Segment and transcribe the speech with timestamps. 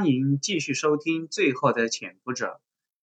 [0.00, 2.46] 欢迎继续收听《最后的潜伏者》，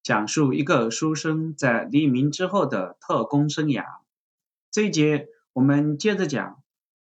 [0.02, 3.86] 讲述一个书生在黎明之后的特工生涯。
[4.72, 6.64] 这一节我们接着讲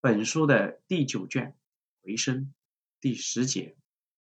[0.01, 1.57] 本书的第九卷
[2.01, 2.55] 回声
[3.01, 3.75] 第十节：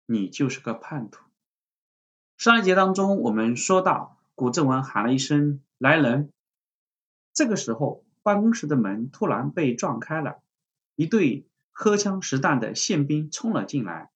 [0.07, 1.25] 你就是个叛徒。
[2.37, 6.33] 上一节当中我们说到，古正文喊了一声“来人”，
[7.35, 10.41] 这个时候办公室的门突然被撞开了，
[10.95, 14.13] 一队荷枪实弹的宪兵冲了进来。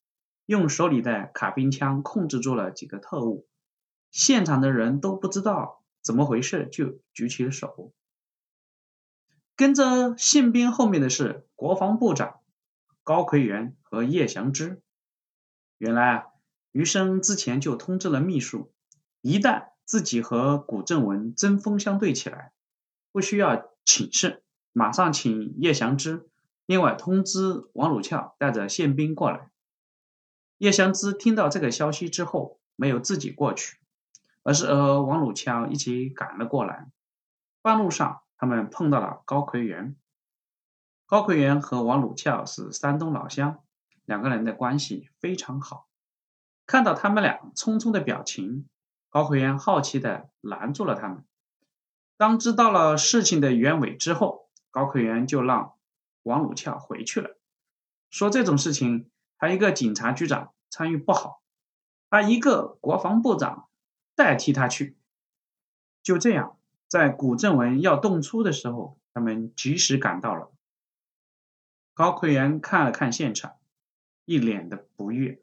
[0.53, 3.48] 用手里的卡宾枪控制住了几个特务，
[4.10, 7.95] 现场的人都不知道怎么回事，就举起了手。
[9.57, 12.41] 跟着宪兵后面的是国防部长
[13.02, 14.83] 高奎元和叶祥之。
[15.79, 16.24] 原来啊，
[16.71, 18.74] 余生之前就通知了秘书，
[19.23, 22.52] 一旦自己和古正文针锋相对起来，
[23.10, 24.43] 不需要请示，
[24.74, 26.29] 马上请叶祥之，
[26.66, 29.48] 另外通知王鲁翘带着宪兵过来。
[30.62, 33.79] 叶湘之听到这个消息之后，没有自己过去，
[34.45, 36.88] 而是和王鲁翘一起赶了过来。
[37.63, 39.96] 半路上，他们碰到了高奎元。
[41.04, 43.59] 高奎元和王鲁翘是山东老乡，
[44.04, 45.88] 两个人的关系非常好。
[46.65, 48.69] 看到他们俩匆匆的表情，
[49.10, 51.24] 高奎元好奇的拦住了他们。
[52.16, 55.73] 当知道了事情的原委之后，高奎元就让
[56.23, 57.37] 王鲁翘回去了，
[58.10, 59.09] 说这种事情。
[59.43, 61.43] 他一个警察局长参与不好，
[62.09, 63.68] 他一个国防部长
[64.15, 64.97] 代替他去。
[66.00, 70.53] 就这样，在古正文要动粗的时候，他们及时赶到了。
[71.93, 73.56] 高奎元看了看现场，
[74.25, 75.43] 一脸的不悦：“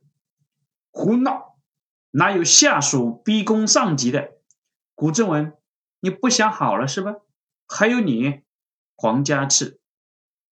[0.91, 1.57] 胡闹！
[2.11, 4.37] 哪有下属逼宫上级的？
[4.95, 5.57] 古正文，
[5.99, 7.15] 你不想好了是吧？
[7.67, 8.43] 还有你，
[8.95, 9.79] 黄家炽，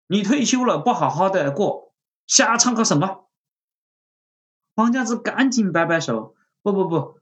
[0.08, 1.94] 你退休了不好好的过，
[2.26, 3.22] 瞎掺和什么？”
[4.76, 7.18] 黄家子赶紧摆摆手：“不不不，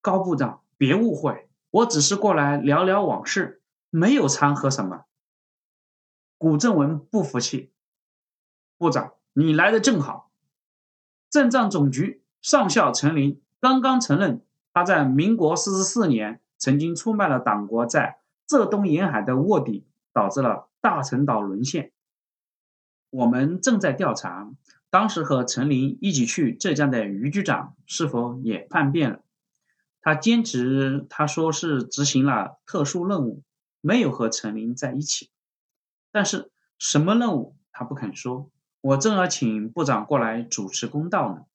[0.00, 5.06] 高部长别误会，我只是过来聊聊往事，没有掺和什么。”
[6.38, 7.72] 古正文不服气
[8.78, 10.30] ：“部长，你来的正好。
[11.28, 21.90] 镇藏总局上校陈林刚刚承认，他在民国四十四年曾经出卖了党国在浙东沿海的卧底，导致了大陈岛沦陷。
[23.10, 24.52] 我们正在调查。”
[24.92, 29.24] 当时和陈林一起去浙江的余局长是否也叛变了？
[30.02, 33.42] 他坚持他说是执行了特殊任务，
[33.80, 35.30] 没有和陈林在一起。
[36.10, 38.50] 但是什么任务他不肯说。
[38.82, 41.46] 我正要请部长过来主持公道呢。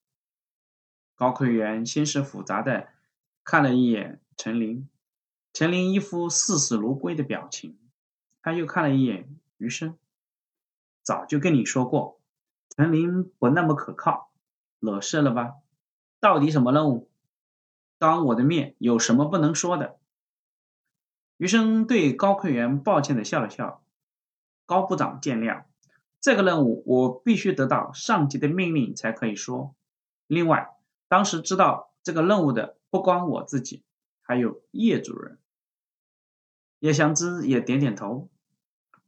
[1.14, 2.88] 高奎元先是复杂的
[3.44, 4.90] 看了一眼陈林，
[5.54, 7.78] 陈林一副视死如归的表情。
[8.42, 9.96] 他又看了一眼余生，
[11.04, 12.17] 早就跟你说过。
[12.70, 14.32] 陈林不那么可靠，
[14.80, 15.56] 惹事了吧？
[16.20, 17.10] 到底什么任务？
[17.98, 19.98] 当我的面有什么不能说的？
[21.38, 23.84] 余生对高奎元抱歉的笑了笑。
[24.66, 25.64] 高部长见谅，
[26.20, 29.74] 这个任务我必须得到上级的命令才可以说。
[30.28, 30.76] 另外，
[31.08, 33.84] 当时知道这个任务的不光我自己，
[34.22, 35.40] 还有叶主任。
[36.80, 38.30] 叶祥之也点点头。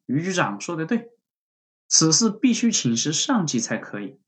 [0.05, 1.11] 余局长说的对。
[1.91, 4.19] 此事必须请示上级才可以。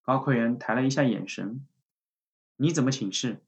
[0.00, 1.66] 高奎元抬了一下眼神
[2.56, 3.42] ：“你怎么请示？”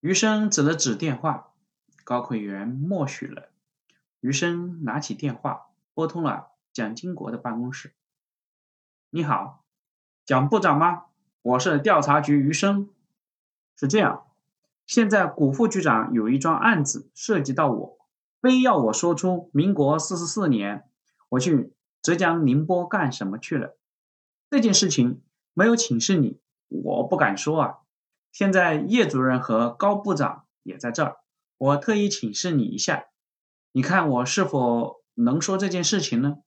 [0.00, 1.54] 余生指了指电话，
[2.04, 3.48] 高奎元默许了。
[4.20, 7.94] 余生拿起电话，拨通了蒋经国的办公室
[9.08, 9.64] ：“你好，
[10.26, 11.06] 蒋部长吗？
[11.40, 12.90] 我是调查局余生。
[13.74, 14.26] 是这样，
[14.84, 17.98] 现在谷副局长有一桩案子涉及到我，
[18.42, 20.86] 非要我说出民国四十四年。”
[21.28, 21.72] 我去
[22.02, 23.76] 浙江宁波干什么去了？
[24.48, 25.22] 这件事情
[25.54, 26.38] 没有请示你，
[26.68, 27.78] 我不敢说啊。
[28.32, 31.16] 现在叶主任和高部长也在这儿，
[31.56, 33.06] 我特意请示你一下，
[33.72, 36.38] 你看我是否能说这件事情呢？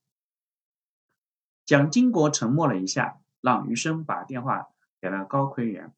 [1.65, 4.69] 蒋经国沉默了一下，让余生把电话
[5.01, 5.93] 给了高奎元。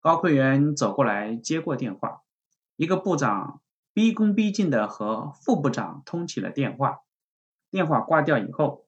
[0.00, 2.22] 高奎元走过来接过电话，
[2.76, 7.00] 一个部长逼恭逼敬的和副部长通起了电话。
[7.74, 8.86] 电话挂掉以后，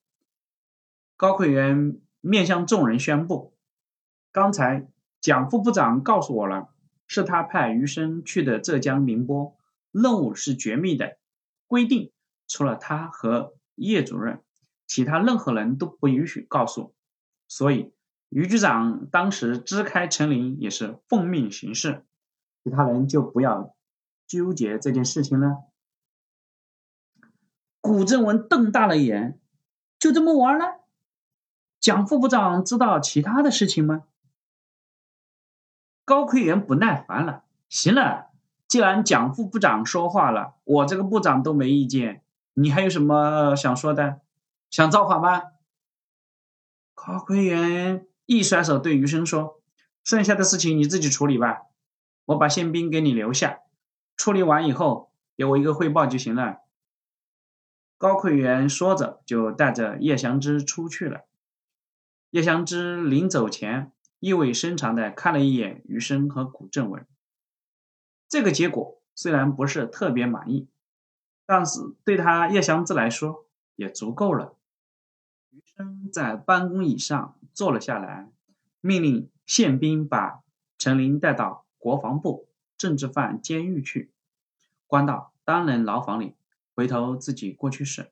[1.16, 3.52] 高奎元面向众人宣布
[4.30, 4.86] ：“刚才
[5.20, 6.68] 蒋副部长告诉我了，
[7.08, 9.56] 是他派余生去的浙江宁波，
[9.90, 11.18] 任务是绝密的，
[11.66, 12.12] 规定
[12.46, 14.40] 除了他和叶主任，
[14.86, 16.94] 其他任何人都不允许告诉。
[17.48, 17.92] 所以
[18.28, 22.04] 余局长当时支开陈林也是奉命行事，
[22.62, 23.74] 其他人就不要
[24.28, 25.56] 纠结这件事情了。”
[27.86, 29.38] 古正文瞪大了眼，
[30.00, 30.80] 就这么玩了？
[31.78, 34.02] 蒋副部长知道其他的事情吗？
[36.04, 37.44] 高奎元不耐烦了。
[37.68, 38.30] 行了，
[38.66, 42.24] 既然蒋副部长说话了，我这个部长都没意见，
[42.54, 44.20] 你还有什么想说的？
[44.68, 45.42] 想造反吗？
[46.92, 49.60] 高奎元一甩手对余生说
[50.02, 51.62] ：“剩下的事情你自己处理吧，
[52.24, 53.60] 我把宪兵给你留下，
[54.16, 56.62] 处理完以后给我一个汇报就行了。”
[57.98, 61.24] 高奎元说着，就带着叶祥之出去了。
[62.30, 63.92] 叶祥之临走前。
[64.18, 67.06] 意味深长地看了一眼余生和古正文，
[68.30, 70.66] 这个结果虽然不是特别满意，
[71.44, 73.46] 但是对他叶祥之来说
[73.76, 74.56] 也足够了。
[75.50, 78.30] 余生在办公椅上坐了下来，
[78.80, 80.40] 命令宪兵把
[80.78, 84.10] 陈林带到国防部政治犯监狱去，
[84.86, 86.34] 关到单人牢房里，
[86.76, 88.10] 回头自己过去审，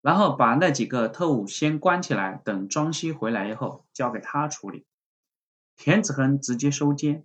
[0.00, 4.86] 然后把那几个特务先关起来，等庄西回来以后交给他处理。
[5.76, 7.22] 田子恒直接收监，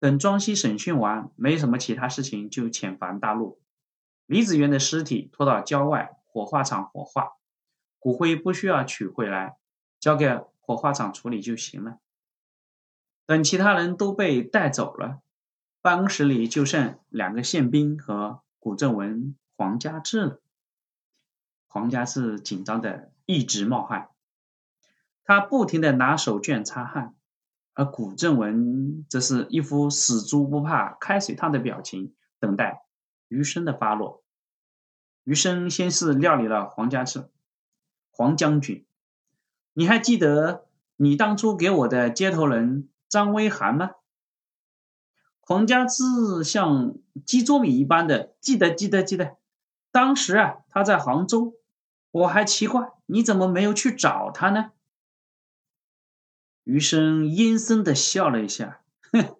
[0.00, 3.60] 等庄西审讯完，没什么其他事情，就遣返大陆。
[4.24, 7.32] 李子元的尸体拖到郊外火化场火化，
[7.98, 9.58] 骨灰不需要取回来，
[10.00, 11.98] 交给火化场处理就行了。
[13.26, 15.20] 等其他人都被带走了，
[15.82, 20.40] 办公室里就剩两个宪兵和古正文、黄家志。
[21.66, 24.10] 黄家志紧张的一直冒汗，
[25.24, 27.16] 他不停的拿手绢擦汗。
[27.72, 32.84] 而古正文则是一副死猪不怕开水烫的表情，等待
[33.26, 34.22] 余生的发落。
[35.24, 37.28] 余生先是料理了黄家志，
[38.12, 38.86] 黄将军，
[39.72, 43.90] 你还记得你当初给我的接头人张威涵吗？
[45.40, 46.94] 黄家志像
[47.26, 49.36] 鸡啄米一般的记得，记得，记得。
[49.94, 51.54] 当时啊，他在杭州，
[52.10, 54.72] 我还奇怪你怎么没有去找他呢？
[56.64, 58.80] 余生阴森的笑了一下，
[59.12, 59.36] 哼，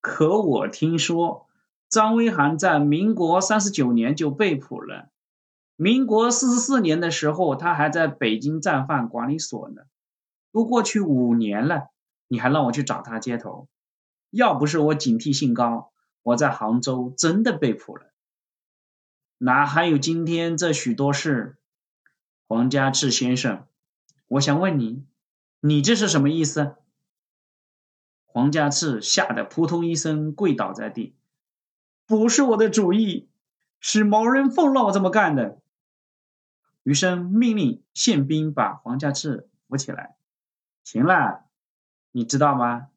[0.00, 1.46] 可我听说
[1.88, 5.10] 张威涵在民国三十九年就被捕了，
[5.76, 9.82] 民国四十四年的时候他还在北京战犯管理所呢，
[10.50, 11.90] 都过去五年了，
[12.26, 13.68] 你还让我去找他接头，
[14.30, 15.92] 要不是我警惕性高，
[16.24, 18.10] 我在杭州真的被捕了，
[19.38, 21.56] 哪还有今天这许多事？
[22.48, 23.66] 黄家志先生，
[24.26, 25.04] 我想问你。
[25.60, 26.76] 你这是什么意思？
[28.24, 31.14] 黄家志吓得扑通一声跪倒在地。
[32.06, 33.28] 不是我的主意，
[33.80, 35.60] 是毛人凤让我这么干的。
[36.82, 40.16] 余生命令宪兵把黄家志扶起来。
[40.84, 41.44] 行了，
[42.12, 42.88] 你知道吗？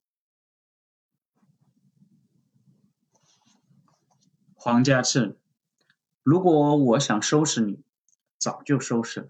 [4.55, 5.37] 黄家志，
[6.23, 7.83] 如果我想收拾你，
[8.37, 9.27] 早就收拾了，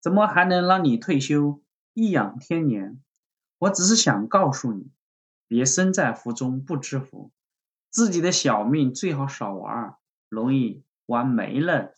[0.00, 1.60] 怎么还能让你退休？
[1.94, 3.02] 颐养天年，
[3.58, 4.90] 我只是想告诉你，
[5.48, 7.32] 别身在福中不知福，
[7.90, 9.96] 自己的小命最好少玩，
[10.28, 11.94] 容易玩没了。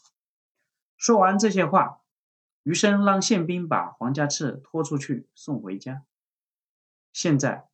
[0.96, 2.00] 说完这些话，
[2.62, 6.04] 余生让宪兵把黄家赤拖出去送回家。
[7.12, 7.68] 现在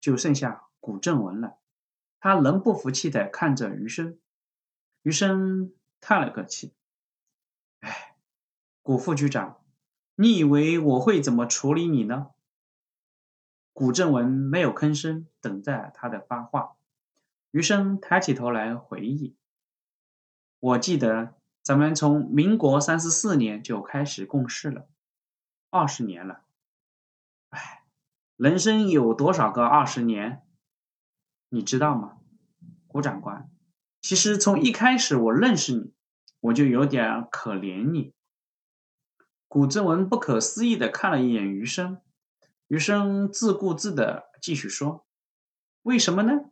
[0.00, 1.58] 就剩下古正文了，
[2.20, 4.18] 他仍不服气的看着余生。
[5.02, 6.72] 余生叹了个气，
[7.80, 8.16] 哎，
[8.82, 9.62] 古副局长。
[10.20, 12.30] 你以为我会怎么处理你呢？
[13.72, 16.76] 古正文没有吭声，等待他的发话。
[17.52, 19.36] 余生抬起头来回忆
[20.58, 24.88] ：“我记得咱们从民国三十四年就开始共事了，
[25.70, 26.42] 二十年了。
[27.50, 27.84] 哎，
[28.36, 30.42] 人生有多少个二十年？
[31.48, 32.18] 你知道吗，
[32.88, 33.48] 古长官？
[34.00, 35.92] 其实从一开始我认识你，
[36.40, 38.12] 我就有点可怜你。”
[39.48, 42.00] 古正文不可思议的看了一眼余生，
[42.66, 45.06] 余生自顾自的继续说
[45.82, 46.50] ：“为什么呢？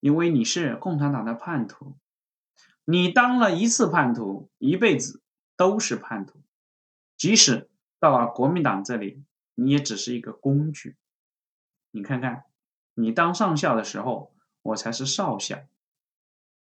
[0.00, 1.96] 因为你是共产党的叛徒，
[2.84, 5.22] 你当了一次叛徒，一辈子
[5.56, 6.42] 都是叛徒。
[7.16, 7.70] 即使
[8.00, 9.22] 到了国民党这里，
[9.54, 10.96] 你也只是一个工具。
[11.90, 12.44] 你看看，
[12.94, 15.58] 你当上校的时候，我才是少校，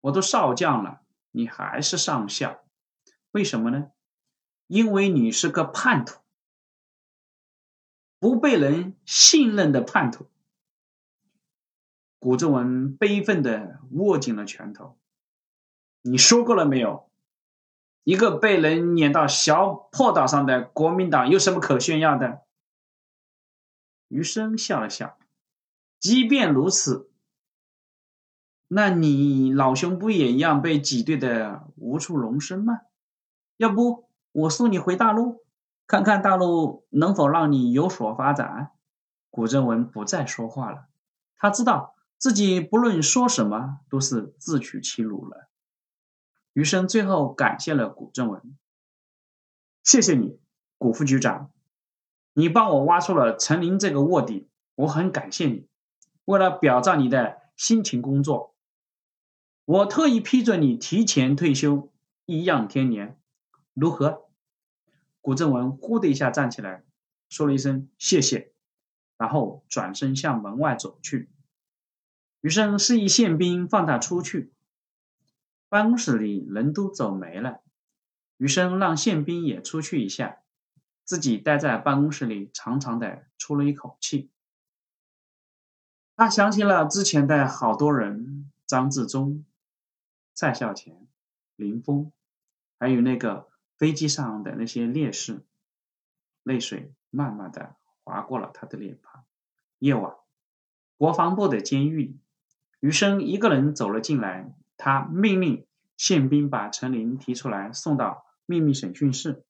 [0.06, 2.64] 我都少将了，你还是上校，
[3.32, 3.92] 为什么呢？”
[4.68, 6.22] 因为你是个叛徒，
[8.20, 10.28] 不被人信任的叛徒。
[12.20, 14.98] 古正文悲愤的握紧了拳头。
[16.02, 17.10] 你说过了没有？
[18.04, 22.44] 一个被人撵到小破岛上的国民党有什么可炫耀的？
[24.08, 25.18] 余生笑了笑。
[26.00, 27.12] 即便如此，
[28.68, 32.82] 那你老兄不也一样被挤兑的无处容身吗？
[33.58, 34.10] 要不？
[34.32, 35.46] 我送你回大陆，
[35.88, 38.72] 看看大陆能否让你有所发展。
[39.30, 40.88] 古正文不再说话了，
[41.38, 45.50] 他知道自己不论说什么都是自取其辱了。
[46.54, 48.58] 余生最后感谢了古正文，
[49.84, 50.40] 谢谢你，
[50.78, 51.52] 古副局长，
[52.34, 55.68] 你帮我挖出了陈林这个卧底，我很感谢你。
[56.24, 58.55] 为了表彰你的辛勤工作，
[59.66, 61.92] 我特意批准你提前退休，
[62.26, 63.20] 颐养天年，
[63.74, 64.30] 如何？
[65.22, 66.84] 古正文呼的一下站起来，
[67.30, 68.54] 说了一声谢谢。
[69.18, 71.32] 然后转身向门外走去。
[72.42, 74.54] 余生示意宪兵放他出去。
[75.68, 77.62] 办公室里人都走没了，
[78.38, 80.40] 余生让宪兵也出去一下，
[81.06, 84.30] 自己待在办公室里，长长的出了一口气。
[86.16, 89.44] 他想起了之前的好多人：张自忠、
[90.36, 91.08] 在校前、
[91.56, 92.12] 林峰，
[92.78, 95.44] 还有那个飞机上的那些烈士，
[96.44, 97.76] 泪水慢慢的。
[98.08, 99.26] 划过了他的脸庞。
[99.80, 100.14] 夜晚，
[100.96, 102.20] 国防部的监狱里，
[102.80, 104.54] 余生一个人走了进来。
[104.78, 105.66] 他命令
[105.98, 109.44] 宪兵把陈林提出来，送到秘密审讯室。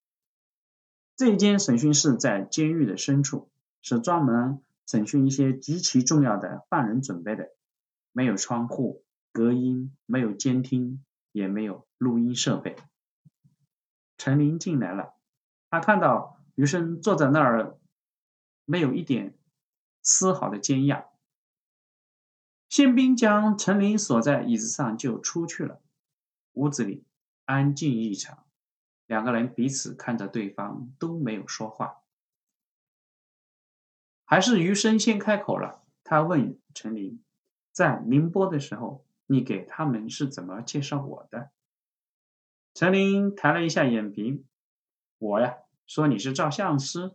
[1.16, 3.50] 这间审讯室在监狱的深处，
[3.82, 7.50] 是专门审讯一些极其重要的犯人准备的。
[8.12, 9.04] 没有窗户，
[9.36, 12.74] 隔音，没有监听，也没有录音设备。
[14.16, 15.14] 陈林进来了，
[15.68, 17.78] 他看到余生坐在那儿。
[18.68, 19.38] 没有一点
[20.02, 21.06] 丝毫的惊讶。
[22.68, 25.80] 宪兵将陈林锁在椅子上，就出去了。
[26.54, 27.04] 屋子里
[27.44, 28.44] 安静异常，
[29.06, 31.98] 两个人彼此看着对方，都没有说话。
[34.24, 37.22] 还是余生先开口了，他问陈林
[37.70, 41.50] ：“在宁波的时候，你给他们是怎么介绍我的？”
[42.74, 44.44] 陈林抬了一下眼皮
[45.18, 45.56] ：“我呀，
[45.86, 47.12] 说你是照相师。”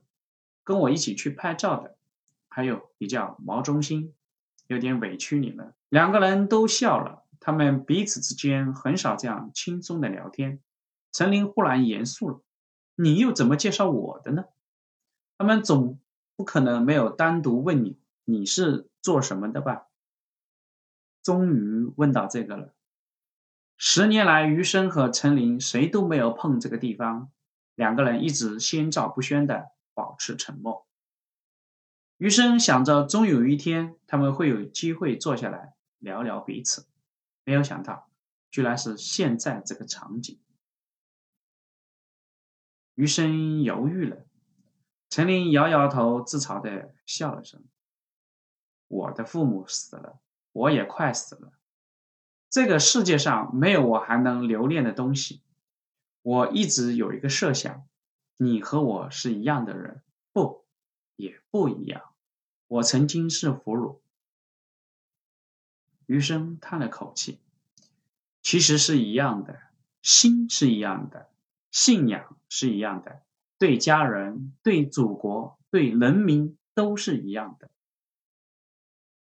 [0.63, 1.97] 跟我一起去拍照的，
[2.47, 4.13] 还有你叫毛中心，
[4.67, 5.73] 有点委屈你们。
[5.89, 10.61] 两个人都笑了，他们彼此之间很少这样轻松的聊天。
[11.11, 12.43] 陈林忽然严肃了
[12.95, 14.45] ：“你又怎么介绍我的呢？
[15.39, 15.99] 他们总
[16.35, 19.87] 不可能没有单独问你你是做什么的吧？”
[21.21, 22.73] 终于问到这个了。
[23.77, 27.31] 十年来，余生和陈林谁都没有碰这个地方，
[27.75, 29.71] 两个人一直心照不宣的。
[29.93, 30.87] 保持沉默。
[32.17, 36.87] 余生想着，终有一天他们会有机会坐下来聊聊彼此。
[37.43, 38.09] 没有想到，
[38.49, 40.39] 居然是现在这个场景。
[42.95, 44.25] 余生犹豫了。
[45.09, 47.61] 陈林摇摇头，自嘲的笑了声
[48.87, 50.21] ：“我的父母死了，
[50.51, 51.53] 我也快死了。
[52.49, 55.41] 这个世界上没有我还能留恋的东西。
[56.21, 57.85] 我一直有一个设想。”
[58.37, 60.01] 你和我是一样的人，
[60.33, 60.65] 不，
[61.15, 62.01] 也不一样。
[62.65, 63.99] 我曾经是俘虏。
[66.07, 67.39] 余生叹了口气，
[68.41, 69.59] 其实是一样的，
[70.01, 71.29] 心是一样的，
[71.69, 73.21] 信仰是一样的，
[73.59, 77.69] 对家人、对祖国、对人民都是一样的。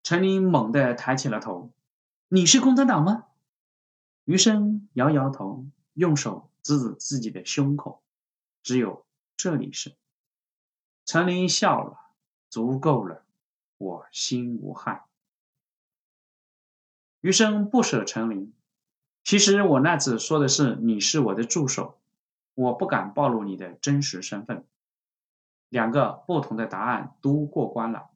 [0.07, 1.73] 陈林猛地抬起了头
[2.31, 3.27] ：“你是共产党吗？”
[4.25, 8.01] 余生摇摇头，用手指指自己的胸口，
[8.63, 9.05] 只有。
[9.37, 9.97] 这里是
[11.05, 11.99] 陈林笑了，
[12.49, 13.25] 足够了，
[13.79, 15.03] 我心无憾。
[17.21, 18.55] 余生不舍陈林，
[19.25, 21.99] 其实我那次说的是你是我的助手，
[22.55, 24.65] 我不敢暴露你的真实身份。
[25.69, 28.11] 两个不同的答案都过关了，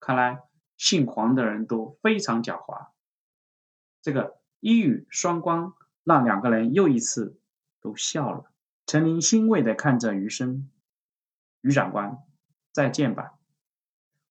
[0.00, 0.42] 看来
[0.78, 2.88] 姓黄的人都非常狡猾。
[4.00, 7.38] 这个一语双关，让两个人又一次
[7.80, 8.50] 都笑了。
[8.86, 10.70] 陈林欣慰地看着余生，
[11.60, 12.16] 余长官，
[12.72, 13.34] 再见吧。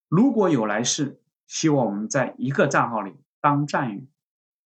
[0.07, 4.07] 如果有来世，希望我们在一个战壕里当战友。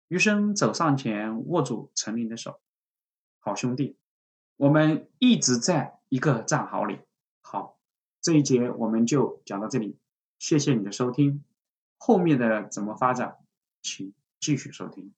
[0.07, 2.61] 余生走上前，握住陈林的手，
[3.39, 3.97] 好兄弟，
[4.55, 6.99] 我们一直在一个战壕里。
[7.41, 7.79] 好，
[8.21, 9.97] 这一节我们就讲到这里，
[10.37, 11.43] 谢谢你的收听。
[12.03, 13.37] 后面的怎么发展，
[13.83, 15.13] 请继续收听。